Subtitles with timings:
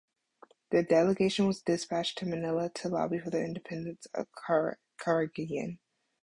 [0.71, 4.29] The delegation was dispatched to Manila to lobby for the independence of
[4.97, 5.77] Carangian.